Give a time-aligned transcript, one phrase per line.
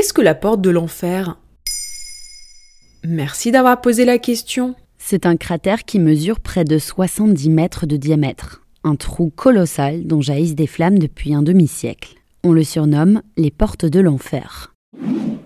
[0.00, 1.36] Qu'est-ce que la porte de l'enfer?
[3.04, 4.74] Merci d'avoir posé la question.
[4.96, 8.62] C'est un cratère qui mesure près de 70 mètres de diamètre.
[8.82, 12.14] Un trou colossal dont jaillissent des flammes depuis un demi-siècle.
[12.44, 14.74] On le surnomme les portes de l'enfer.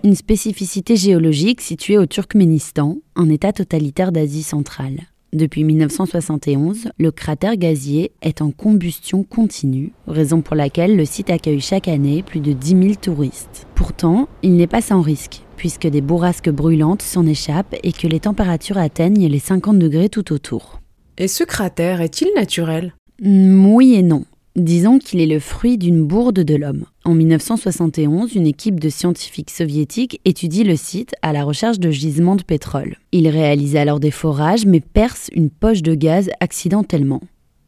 [0.05, 5.01] Une spécificité géologique située au Turkménistan, un état totalitaire d'Asie centrale.
[5.35, 11.59] Depuis 1971, le cratère gazier est en combustion continue, raison pour laquelle le site accueille
[11.59, 13.67] chaque année plus de 10 000 touristes.
[13.75, 18.21] Pourtant, il n'est pas sans risque, puisque des bourrasques brûlantes s'en échappent et que les
[18.21, 20.79] températures atteignent les 50 degrés tout autour.
[21.17, 22.93] Et ce cratère est-il naturel?
[23.21, 24.23] Oui et non.
[24.55, 26.85] Disons qu'il est le fruit d'une bourde de l'homme.
[27.03, 32.37] En 1971, une équipe de scientifiques soviétiques étudie le site à la recherche de gisements
[32.37, 32.95] de pétrole.
[33.11, 37.19] Ils réalisent alors des forages mais percent une poche de gaz accidentellement.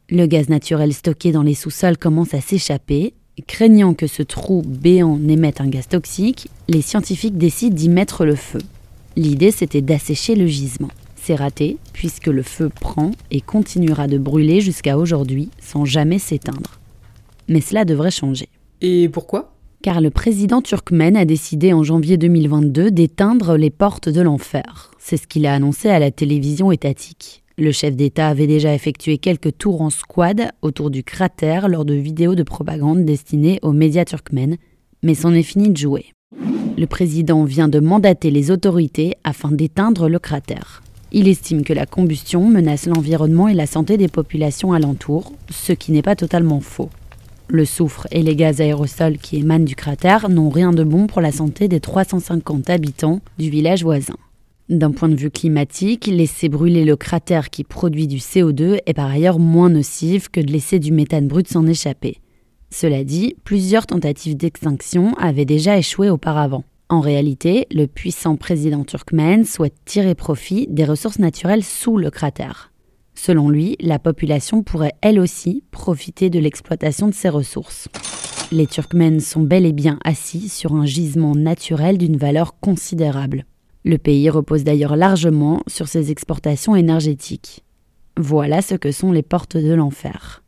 [0.08, 3.12] Le gaz naturel stocké dans les sous-sols commence à s'échapper.
[3.46, 8.34] Craignant que ce trou béant n'émette un gaz toxique, les scientifiques décident d'y mettre le
[8.34, 8.60] feu.
[9.14, 10.88] L'idée c'était d'assécher le gisement.
[11.16, 16.77] C'est raté, puisque le feu prend et continuera de brûler jusqu'à aujourd'hui sans jamais s'éteindre.
[17.48, 18.48] Mais cela devrait changer.
[18.80, 19.54] Et pourquoi?
[19.82, 24.90] Car le président turkmène a décidé en janvier 2022 d'éteindre les portes de l'enfer.
[24.98, 27.42] C'est ce qu'il a annoncé à la télévision étatique.
[27.56, 31.94] Le chef d'État avait déjà effectué quelques tours en squad autour du cratère lors de
[31.94, 34.56] vidéos de propagande destinées aux médias turkmènes,
[35.02, 36.06] mais c'en est fini de jouer.
[36.76, 40.82] Le président vient de mandater les autorités afin d'éteindre le cratère.
[41.10, 45.90] Il estime que la combustion menace l'environnement et la santé des populations alentours, ce qui
[45.90, 46.90] n'est pas totalement faux.
[47.50, 51.22] Le soufre et les gaz aérosols qui émanent du cratère n'ont rien de bon pour
[51.22, 54.16] la santé des 350 habitants du village voisin.
[54.68, 59.10] D'un point de vue climatique, laisser brûler le cratère qui produit du CO2 est par
[59.10, 62.18] ailleurs moins nocif que de laisser du méthane brut s'en échapper.
[62.70, 66.64] Cela dit, plusieurs tentatives d'extinction avaient déjà échoué auparavant.
[66.90, 72.72] En réalité, le puissant président turkmène souhaite tirer profit des ressources naturelles sous le cratère.
[73.20, 77.88] Selon lui, la population pourrait elle aussi profiter de l'exploitation de ces ressources.
[78.52, 83.44] Les Turkmènes sont bel et bien assis sur un gisement naturel d'une valeur considérable.
[83.84, 87.64] Le pays repose d'ailleurs largement sur ses exportations énergétiques.
[88.16, 90.44] Voilà ce que sont les portes de l'enfer.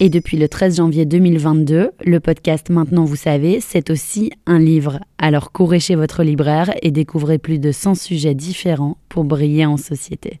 [0.00, 5.00] Et depuis le 13 janvier 2022, le podcast Maintenant vous savez, c'est aussi un livre.
[5.18, 9.76] Alors courez chez votre libraire et découvrez plus de 100 sujets différents pour briller en
[9.76, 10.40] société.